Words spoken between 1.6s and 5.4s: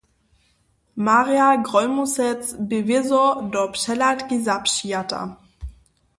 Grólmusec bě wězo do přehladki zapřijata.